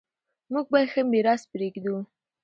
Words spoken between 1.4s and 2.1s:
پریږدو.